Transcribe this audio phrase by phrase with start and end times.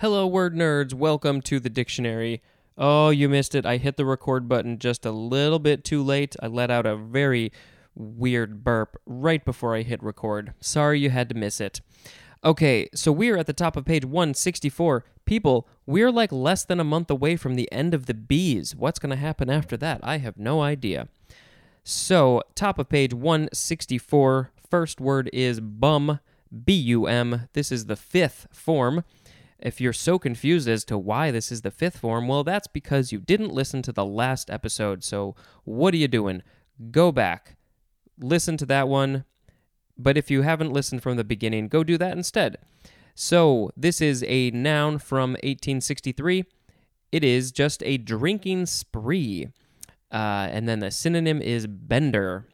[0.00, 0.94] Hello, word nerds.
[0.94, 2.40] Welcome to the dictionary.
[2.76, 3.66] Oh, you missed it.
[3.66, 6.36] I hit the record button just a little bit too late.
[6.40, 7.50] I let out a very
[7.96, 10.54] weird burp right before I hit record.
[10.60, 11.80] Sorry you had to miss it.
[12.44, 15.04] Okay, so we're at the top of page 164.
[15.24, 18.76] People, we're like less than a month away from the end of the bees.
[18.76, 19.98] What's going to happen after that?
[20.04, 21.08] I have no idea.
[21.82, 26.20] So, top of page 164, first word is bum,
[26.64, 27.48] B U M.
[27.52, 29.02] This is the fifth form.
[29.60, 33.10] If you're so confused as to why this is the fifth form, well, that's because
[33.10, 35.02] you didn't listen to the last episode.
[35.02, 35.34] So,
[35.64, 36.42] what are you doing?
[36.90, 37.56] Go back,
[38.20, 39.24] listen to that one.
[39.98, 42.58] But if you haven't listened from the beginning, go do that instead.
[43.16, 46.44] So, this is a noun from 1863.
[47.10, 49.48] It is just a drinking spree.
[50.12, 52.46] Uh, and then the synonym is bender.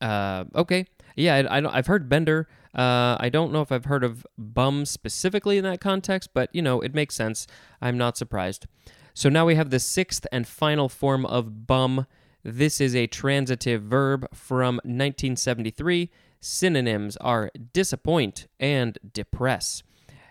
[0.00, 0.86] Uh, okay.
[1.14, 2.48] Yeah, I, have heard bender.
[2.76, 6.60] Uh, I don't know if I've heard of bum specifically in that context, but you
[6.60, 7.46] know, it makes sense.
[7.80, 8.66] I'm not surprised.
[9.14, 12.06] So now we have the sixth and final form of bum.
[12.44, 16.10] This is a transitive verb from 1973.
[16.38, 19.82] Synonyms are disappoint and depress,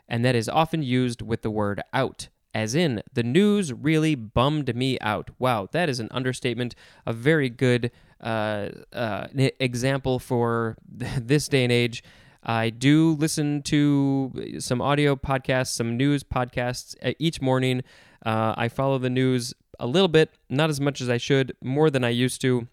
[0.08, 4.74] and that is often used with the word out as in, the news really bummed
[4.74, 5.30] me out.
[5.38, 6.74] Wow, that is an understatement.
[7.06, 9.28] A very good uh, uh,
[9.60, 12.02] example for this day and age.
[12.46, 17.82] I do listen to some audio podcasts, some news podcasts uh, each morning.
[18.24, 21.90] Uh, I follow the news a little bit, not as much as I should, more
[21.90, 22.68] than I used to,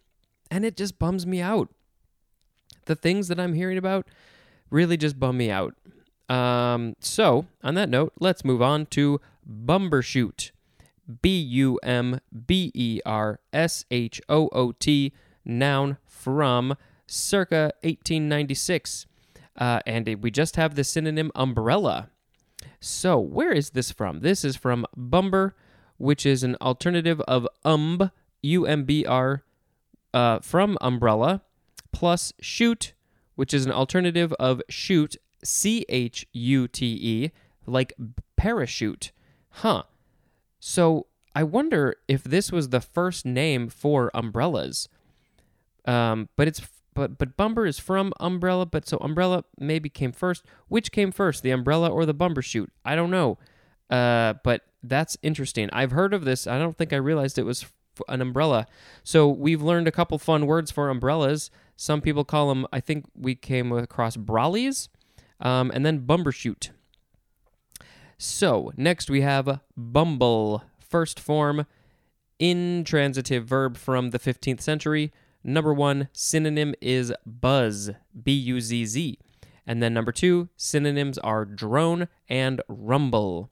[0.51, 1.71] and it just bums me out.
[2.85, 4.07] The things that I'm hearing about
[4.71, 5.75] really just bum me out.
[6.29, 10.51] Um, so, on that note, let's move on to Bumbershoot.
[11.21, 15.13] B U M B E R S H O O T,
[15.45, 16.77] noun from
[17.07, 19.07] circa 1896.
[19.57, 22.11] Uh, and we just have the synonym umbrella.
[22.81, 24.21] So, where is this from?
[24.21, 25.55] This is from bumber,
[25.99, 28.11] which is an alternative of umb,
[28.43, 29.43] U M B R,
[30.15, 31.43] uh, from umbrella,
[31.93, 32.95] plus shoot,
[33.35, 37.31] which is an alternative of chute, C H U T E,
[37.67, 37.93] like
[38.37, 39.13] parachute.
[39.51, 39.83] Huh.
[40.59, 44.89] So, I wonder if this was the first name for umbrellas.
[45.85, 46.61] Um, but it's
[46.95, 50.45] but but Bumber is from Umbrella, but so Umbrella maybe came first.
[50.69, 52.69] Which came first, the Umbrella or the Bumbershoot?
[52.85, 53.39] I don't know.
[53.91, 55.69] Uh, but that's interesting.
[55.73, 56.47] I've heard of this.
[56.47, 57.67] I don't think I realized it was
[58.09, 58.67] an umbrella.
[59.05, 61.51] So we've learned a couple fun words for umbrellas.
[61.77, 62.67] Some people call them.
[62.73, 64.89] I think we came across brollies,
[65.41, 66.71] um, and then Bumbershoot.
[68.17, 71.67] So next we have Bumble, first form
[72.39, 75.13] intransitive verb from the 15th century.
[75.45, 77.91] Number one synonym is buzz,
[78.23, 79.19] B U Z Z.
[79.67, 83.51] And then number two, synonyms are drone and rumble.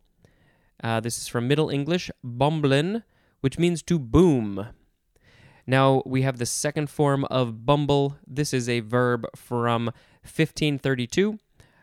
[0.83, 3.03] Uh, this is from Middle English, bumblin,
[3.41, 4.69] which means to boom.
[5.67, 8.17] Now we have the second form of bumble.
[8.27, 9.87] This is a verb from
[10.23, 11.39] 1532.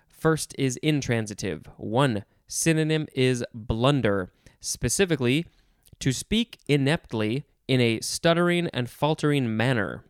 [0.07, 1.67] First is intransitive.
[1.78, 5.46] One synonym is blunder, specifically,
[6.00, 10.03] to speak ineptly in a stuttering and faltering manner.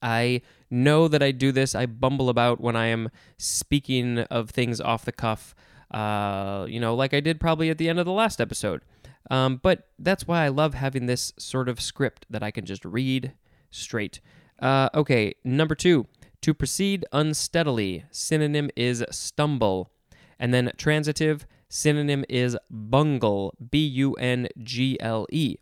[0.00, 1.74] I know that I do this.
[1.74, 5.54] I bumble about when I am speaking of things off the cuff,
[5.92, 8.82] uh, you know, like I did probably at the end of the last episode.
[9.30, 12.84] Um, but that's why I love having this sort of script that I can just
[12.84, 13.32] read
[13.70, 14.20] straight.
[14.58, 16.06] Uh, okay, number two,
[16.40, 18.04] to proceed unsteadily.
[18.10, 19.90] Synonym is stumble.
[20.38, 25.56] And then transitive, synonym is bungle, B U N G L E.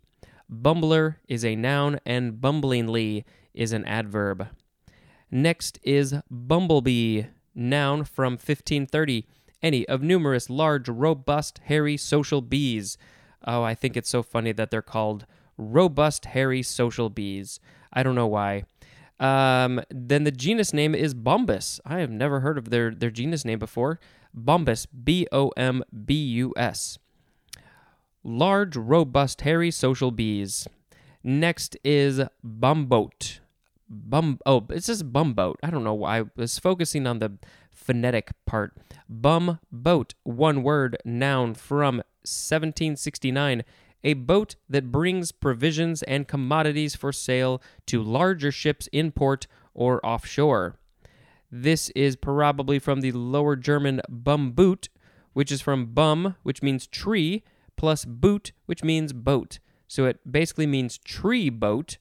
[0.51, 3.23] Bumbler is a noun, and bumblingly
[3.53, 4.47] is an adverb.
[5.29, 7.23] Next is bumblebee,
[7.55, 9.25] noun from 1530.
[9.63, 12.97] Any of numerous large, robust, hairy social bees.
[13.45, 15.25] Oh, I think it's so funny that they're called
[15.57, 17.59] robust, hairy social bees.
[17.93, 18.63] I don't know why.
[19.19, 21.79] Um, then the genus name is Bombus.
[21.85, 23.99] I have never heard of their, their genus name before.
[24.33, 26.97] Bombus, B O M B U S
[28.23, 30.67] large, robust, hairy social bees.
[31.23, 33.39] Next is bumboat.
[33.89, 35.59] Bum oh, it says bumboat.
[35.61, 37.33] I don't know why I was focusing on the
[37.71, 38.77] phonetic part.
[39.09, 43.63] Bum boat, one word, noun from 1769.
[44.03, 50.03] A boat that brings provisions and commodities for sale to larger ships in port or
[50.05, 50.77] offshore.
[51.51, 54.87] This is probably from the Lower German bumboot,
[55.33, 57.43] which is from bum, which means tree,
[57.81, 59.57] plus boot, which means boat.
[59.87, 61.97] So it basically means tree boat.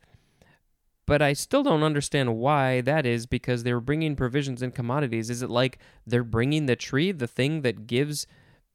[1.06, 5.30] But I still don't understand why that is because they're bringing provisions and commodities.
[5.30, 8.26] Is it like they're bringing the tree, the thing that gives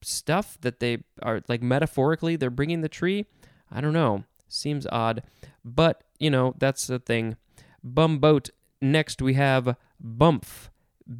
[0.01, 3.27] stuff that they are like metaphorically they're bringing the tree.
[3.71, 4.23] I don't know.
[4.47, 5.21] Seems odd,
[5.63, 7.37] but you know that's the thing.
[7.83, 8.49] Bumboat.
[8.81, 10.71] Next we have Bumph,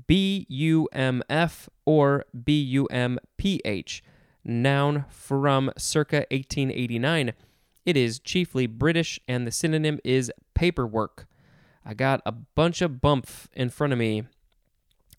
[0.08, 4.04] B U M F or B U M P H,
[4.45, 7.33] noun from circa 1889.
[7.86, 11.27] It is chiefly British, and the synonym is paperwork.
[11.86, 14.24] I got a bunch of Bumph in front of me.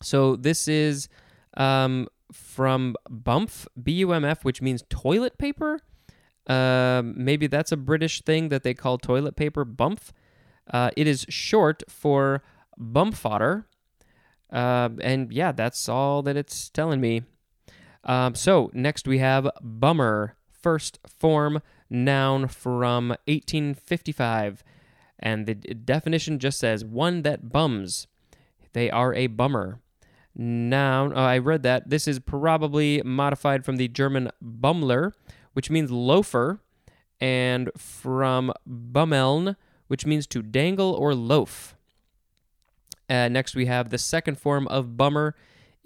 [0.03, 1.09] So this is
[1.57, 5.81] um, from Bumph, B U M F, which means toilet paper.
[6.47, 10.13] Uh, maybe that's a British thing that they call toilet paper, Bumph.
[10.73, 12.43] Uh, it is short for
[12.77, 13.67] bump fodder.
[14.53, 17.23] Uh, and yeah, that's all that it's telling me.
[18.07, 21.61] Um, so next we have bummer, first form
[21.91, 24.65] noun from 1855.
[25.19, 28.07] And the definition just says one that bums.
[28.73, 29.81] They are a bummer.
[30.35, 31.89] Noun, oh, I read that.
[31.89, 35.15] This is probably modified from the German Bummler,
[35.55, 36.61] which means loafer,
[37.19, 39.57] and from Bummeln,
[39.87, 41.75] which means to dangle or loaf.
[43.09, 45.35] Uh, next, we have the second form of bummer.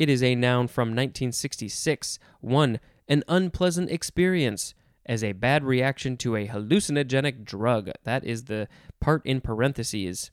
[0.01, 2.19] It is a noun from 1966.
[2.41, 4.73] One, an unpleasant experience
[5.05, 7.91] as a bad reaction to a hallucinogenic drug.
[8.05, 8.67] That is the
[8.99, 10.31] part in parentheses.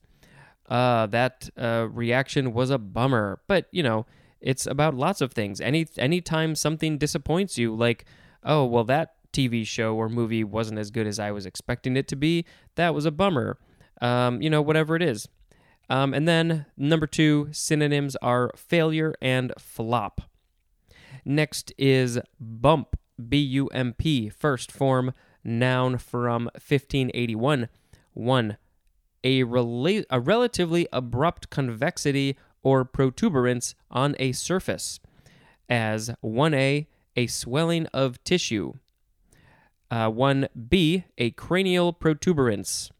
[0.70, 4.06] Uh, that uh, reaction was a bummer, but you know,
[4.40, 5.60] it's about lots of things.
[5.60, 8.06] Any anytime something disappoints you, like,
[8.46, 12.08] oh well, that TV show or movie wasn't as good as I was expecting it
[12.08, 13.60] to be, that was a bummer.
[14.00, 15.28] Um, you know, whatever it is.
[15.90, 20.22] Um, and then number two, synonyms are failure and flop.
[21.24, 22.98] Next is bump,
[23.30, 25.14] B U M P, first form,
[25.44, 27.70] noun from 1581.
[28.14, 28.58] One,
[29.24, 35.00] a, rela- a relatively abrupt convexity or protuberance on a surface,
[35.70, 38.74] as 1a, a swelling of tissue,
[39.90, 42.92] uh, 1b, a cranial protuberance.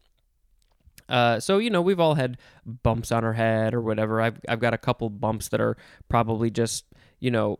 [1.08, 4.20] Uh, so you know we've all had bumps on our head or whatever.
[4.20, 5.76] I've I've got a couple bumps that are
[6.08, 6.84] probably just
[7.20, 7.58] you know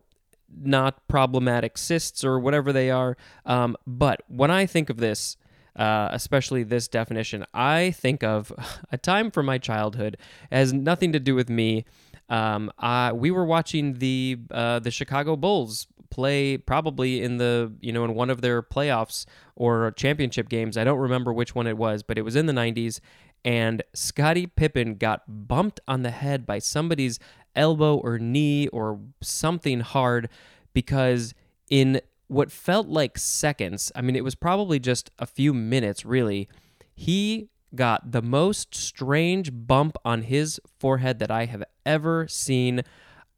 [0.56, 3.16] not problematic cysts or whatever they are.
[3.44, 5.36] Um, but when I think of this,
[5.76, 8.52] uh, especially this definition, I think of
[8.92, 10.16] a time from my childhood
[10.50, 11.84] it has nothing to do with me.
[12.28, 17.92] Um, I, we were watching the uh, the Chicago Bulls play probably in the you
[17.92, 19.24] know in one of their playoffs
[19.56, 20.76] or championship games.
[20.76, 23.00] I don't remember which one it was, but it was in the 90s
[23.48, 27.18] and Scottie Pippen got bumped on the head by somebody's
[27.56, 30.28] elbow or knee or something hard
[30.74, 31.32] because
[31.70, 36.46] in what felt like seconds, I mean, it was probably just a few minutes really,
[36.94, 42.80] he got the most strange bump on his forehead that I have ever seen.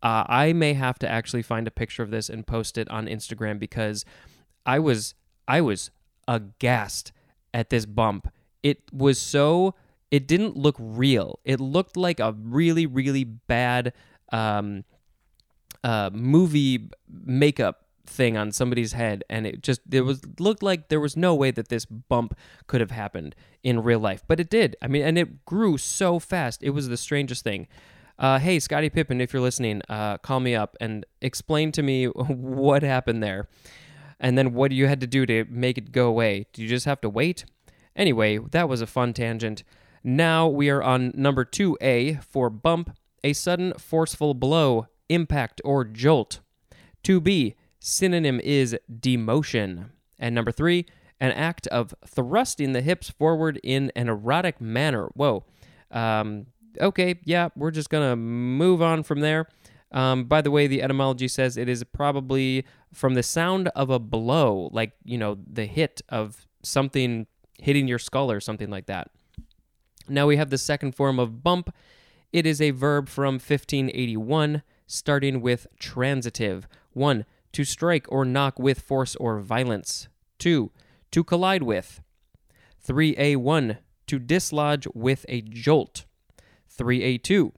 [0.03, 3.07] Uh, I may have to actually find a picture of this and post it on
[3.07, 4.05] Instagram because
[4.67, 5.15] I was
[5.47, 5.93] I was
[6.27, 7.13] aghast
[7.55, 8.33] at this bump.
[8.65, 9.77] It was so
[10.11, 11.39] it didn't look real.
[11.45, 13.93] It looked like a really, really bad
[14.33, 14.85] um,
[15.85, 21.01] uh, movie makeup thing on somebody's head, and it just it was looked like there
[21.01, 22.37] was no way that this bump
[22.67, 24.77] could have happened in real life, but it did.
[24.83, 26.63] I mean, and it grew so fast.
[26.63, 27.69] It was the strangest thing.
[28.19, 32.05] Uh, hey, Scottie Pippen, if you're listening, uh, call me up and explain to me
[32.07, 33.49] what happened there,
[34.19, 36.47] and then what you had to do to make it go away.
[36.53, 37.45] Do you just have to wait?
[37.95, 39.63] Anyway, that was a fun tangent.
[40.03, 46.41] Now we are on number 2A for bump, a sudden forceful blow, impact, or jolt.
[47.05, 49.91] 2B, synonym is demotion.
[50.19, 50.87] And number 3,
[51.21, 55.09] an act of thrusting the hips forward in an erotic manner.
[55.15, 55.45] Whoa.
[55.91, 56.47] Um,
[56.81, 59.49] okay, yeah, we're just going to move on from there.
[59.93, 63.99] Um, by the way, the etymology says it is probably from the sound of a
[63.99, 67.27] blow, like, you know, the hit of something
[67.59, 69.11] hitting your skull or something like that.
[70.11, 71.75] Now we have the second form of bump.
[72.33, 76.69] It is a verb from 1581, starting with transitive.
[76.93, 77.25] 1.
[77.53, 80.09] To strike or knock with force or violence.
[80.39, 80.71] 2.
[81.13, 82.01] To collide with.
[82.87, 83.79] 3A1.
[84.09, 86.05] To dislodge with a jolt.
[86.77, 87.53] 3A2.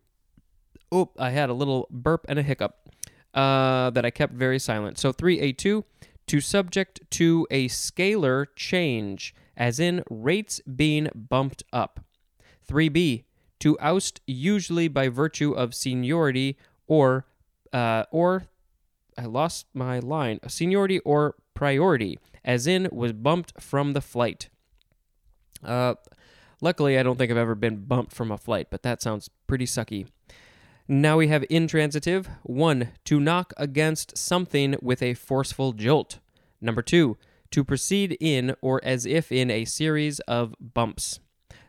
[0.90, 2.88] Oh, I had a little burp and a hiccup
[3.34, 4.98] uh, that I kept very silent.
[4.98, 5.84] So 3A2.
[6.28, 12.00] To subject to a scalar change, as in rates being bumped up.
[12.68, 13.24] 3b.
[13.60, 16.56] To oust usually by virtue of seniority
[16.88, 17.26] or
[17.72, 18.48] uh, or
[19.16, 20.40] I lost my line.
[20.48, 24.48] Seniority or priority, as in was bumped from the flight.
[25.62, 25.94] Uh,
[26.60, 29.66] luckily, I don't think I've ever been bumped from a flight, but that sounds pretty
[29.66, 30.06] sucky.
[30.88, 32.28] Now we have intransitive.
[32.42, 36.18] One, to knock against something with a forceful jolt.
[36.60, 37.16] Number two,
[37.50, 41.20] to proceed in or as if in a series of bumps.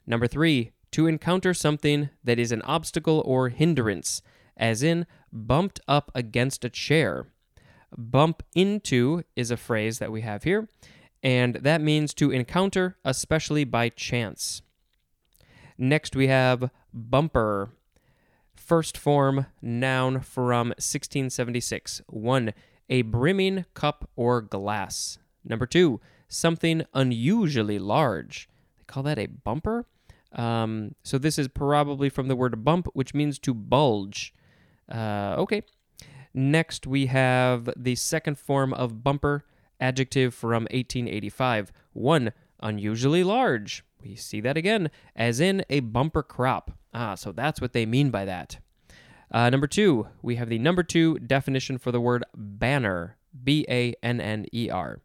[0.08, 4.22] Number three, to encounter something that is an obstacle or hindrance,
[4.56, 7.28] as in bumped up against a chair.
[7.96, 10.68] Bump into is a phrase that we have here,
[11.22, 14.62] and that means to encounter, especially by chance.
[15.78, 17.70] Next, we have bumper.
[18.56, 22.02] First form, noun from 1676.
[22.08, 22.54] 1.
[22.90, 25.18] A brimming cup or glass.
[25.44, 26.00] Number 2.
[26.28, 28.48] Something unusually large.
[28.78, 29.86] They call that a bumper?
[30.34, 34.34] Um, so this is probably from the word bump, which means to bulge.
[34.92, 35.64] Uh, okay.
[36.34, 39.46] Next, we have the second form of bumper,
[39.80, 41.72] adjective from 1885.
[41.94, 42.34] 1.
[42.62, 43.84] Unusually large.
[44.02, 46.72] We see that again, as in a bumper crop.
[46.94, 48.58] Ah, so that's what they mean by that.
[49.32, 53.94] Uh, number two, we have the number two definition for the word banner B A
[54.04, 55.02] N N E R.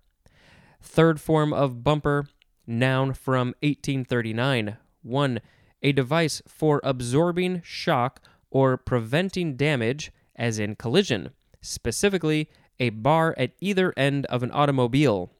[0.81, 2.29] Third form of bumper,
[2.67, 4.77] noun from 1839.
[5.02, 5.40] 1.
[5.83, 12.49] A device for absorbing shock or preventing damage, as in collision, specifically
[12.81, 15.31] a bar at either end of an automobile.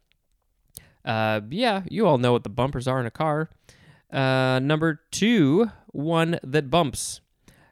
[1.05, 3.51] Uh, yeah, you all know what the bumpers are in a car.
[4.13, 7.21] Uh, number two, one that bumps.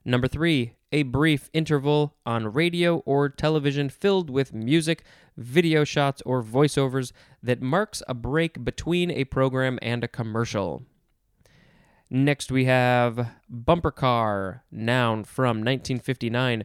[0.04, 5.02] Number three, a brief interval on radio or television filled with music,
[5.36, 7.12] video shots, or voiceovers
[7.42, 10.84] that marks a break between a program and a commercial.
[12.08, 16.64] Next, we have bumper car, noun from 1959.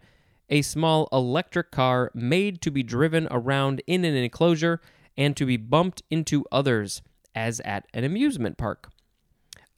[0.49, 4.81] A small electric car made to be driven around in an enclosure
[5.17, 7.01] and to be bumped into others,
[7.33, 8.91] as at an amusement park.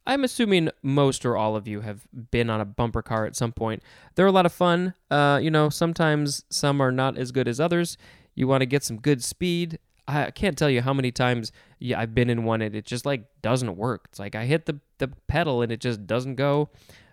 [0.05, 3.53] I'm assuming most or all of you have been on a bumper car at some
[3.53, 3.83] point.
[4.15, 4.95] They're a lot of fun.
[5.09, 7.97] Uh, you know, sometimes some are not as good as others.
[8.35, 9.79] You want to get some good speed.
[10.07, 13.05] I can't tell you how many times yeah, I've been in one and it just
[13.05, 14.07] like doesn't work.
[14.09, 16.69] It's like I hit the, the pedal and it just doesn't go.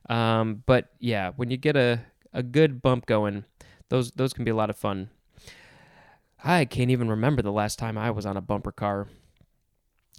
[0.09, 2.01] Um, but yeah, when you get a,
[2.33, 3.45] a good bump going,
[3.89, 5.11] those those can be a lot of fun.
[6.43, 9.09] I can't even remember the last time I was on a bumper car.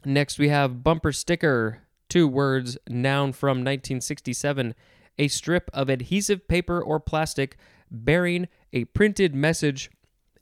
[0.06, 1.80] Next, we have bumper sticker.
[2.10, 4.76] Two words, noun from 1967.
[5.18, 7.58] A strip of adhesive paper or plastic
[7.90, 9.92] bearing a printed message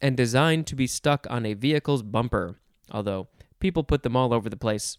[0.01, 2.55] and designed to be stuck on a vehicle's bumper.
[2.91, 3.27] Although
[3.59, 4.97] people put them all over the place.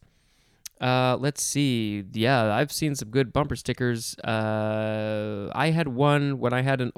[0.81, 2.05] Uh, let's see.
[2.13, 4.19] Yeah, I've seen some good bumper stickers.
[4.21, 6.93] Uh, I had one when I had an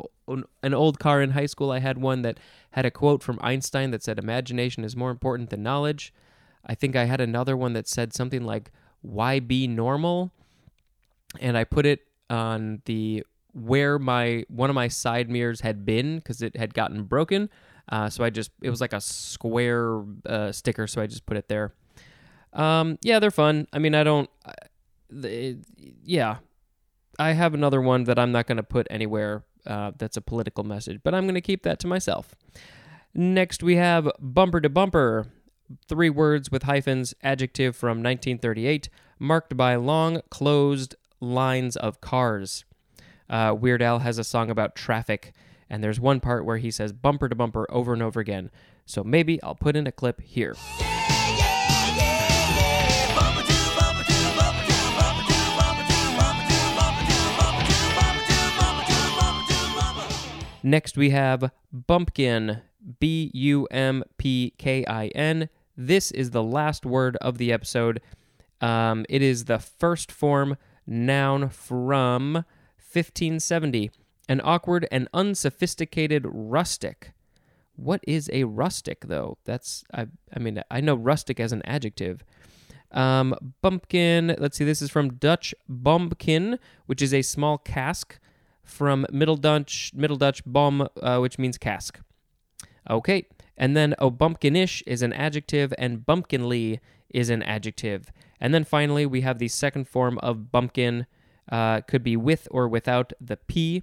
[0.62, 1.72] an old car in high school.
[1.72, 2.38] I had one that
[2.70, 6.14] had a quote from Einstein that said, "Imagination is more important than knowledge."
[6.64, 10.30] I think I had another one that said something like, "Why be normal?"
[11.40, 16.16] And I put it on the where my one of my side mirrors had been
[16.16, 17.50] because it had gotten broken.
[17.88, 21.36] Uh, so I just it was like a square uh, sticker, so I just put
[21.36, 21.74] it there.
[22.52, 23.66] Um, yeah, they're fun.
[23.72, 24.30] I mean, I don't.
[26.04, 26.36] Yeah,
[27.18, 29.44] I have another one that I'm not going to put anywhere.
[29.66, 32.34] Uh, that's a political message, but I'm going to keep that to myself.
[33.14, 35.26] Next, we have bumper to bumper.
[35.88, 42.64] Three words with hyphens, adjective from 1938, marked by long, closed lines of cars.
[43.30, 45.32] Uh, Weird Al has a song about traffic,
[45.72, 48.50] and there's one part where he says bumper to bumper over and over again.
[48.84, 50.54] So maybe I'll put in a clip here.
[60.62, 62.60] Next, we have Bumpkin,
[63.00, 65.48] B U M P K I N.
[65.74, 68.02] This is the last word of the episode.
[68.60, 72.34] Um, it is the first form noun from
[72.76, 73.90] 1570.
[74.28, 77.12] An awkward and unsophisticated rustic.
[77.74, 79.38] What is a rustic, though?
[79.44, 82.22] That's, I, I mean, I know rustic as an adjective.
[82.92, 88.18] Um, bumpkin, let's see, this is from Dutch bumpkin, which is a small cask
[88.62, 92.00] from Middle Dutch, Middle Dutch bom, uh, which means cask.
[92.88, 93.26] Okay,
[93.56, 98.12] and then obumpkinish is an adjective, and bumpkinly is an adjective.
[98.40, 101.06] And then finally, we have the second form of bumpkin,
[101.50, 103.82] uh, could be with or without the p.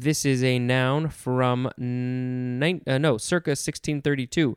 [0.00, 4.56] This is a noun from nine, uh, no, circa 1632.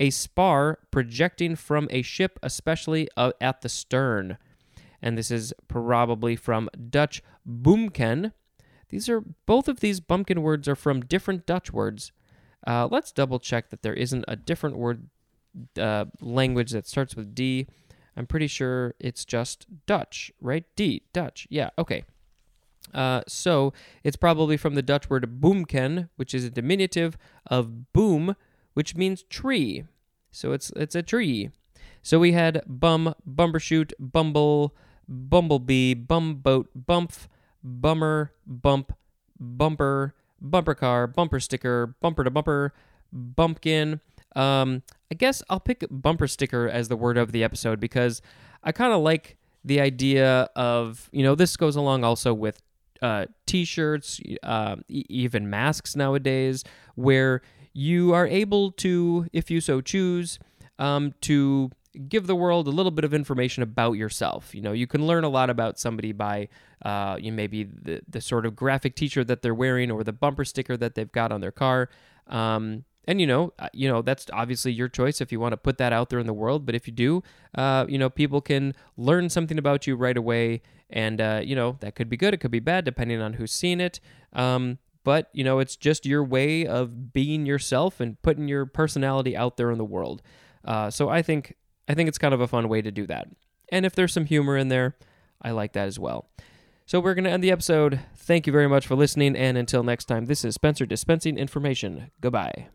[0.00, 4.38] A spar projecting from a ship, especially uh, at the stern.
[5.02, 8.32] And this is probably from Dutch boomken,
[8.88, 12.12] these are both of these bumpkin words are from different Dutch words.
[12.66, 15.08] Uh, let's double check that there isn't a different word
[15.78, 17.66] uh, language that starts with D.
[18.16, 20.64] I'm pretty sure it's just Dutch, right?
[20.74, 21.46] D, Dutch.
[21.50, 22.04] Yeah, okay.
[22.94, 23.72] Uh, so
[24.04, 27.16] it's probably from the Dutch word boomken, which is a diminutive
[27.46, 28.36] of boom,
[28.74, 29.84] which means tree.
[30.30, 31.50] So it's it's a tree.
[32.02, 34.74] So we had bum, bumbershoot, bumble,
[35.08, 37.28] bumblebee, bumboat, bumph,
[37.62, 38.92] bummer, bump,
[39.38, 42.72] bumper, bumper car, bumper sticker, bumper to bumper,
[43.12, 44.00] bumpkin.
[44.36, 48.22] Um, I guess I'll pick bumper sticker as the word of the episode because
[48.62, 52.62] I kind of like the idea of you know this goes along also with
[53.02, 56.64] uh, t-shirts, uh, e- even masks nowadays,
[56.94, 60.38] where you are able to, if you so choose,
[60.78, 61.70] um, to
[62.08, 64.54] give the world a little bit of information about yourself.
[64.54, 66.48] You know, you can learn a lot about somebody by
[66.82, 70.12] uh, you know, maybe the the sort of graphic T-shirt that they're wearing or the
[70.12, 71.88] bumper sticker that they've got on their car.
[72.26, 75.56] Um, and you know, uh, you know that's obviously your choice if you want to
[75.56, 76.66] put that out there in the world.
[76.66, 77.22] But if you do,
[77.54, 80.60] uh, you know, people can learn something about you right away,
[80.90, 83.50] and uh, you know that could be good, it could be bad, depending on who's
[83.50, 83.98] seen it.
[84.34, 89.34] Um, but you know, it's just your way of being yourself and putting your personality
[89.34, 90.20] out there in the world.
[90.62, 91.54] Uh, so I think
[91.88, 93.28] I think it's kind of a fun way to do that.
[93.72, 94.96] And if there's some humor in there,
[95.40, 96.28] I like that as well.
[96.84, 98.00] So we're going to end the episode.
[98.16, 99.34] Thank you very much for listening.
[99.34, 102.10] And until next time, this is Spencer dispensing information.
[102.20, 102.68] Goodbye.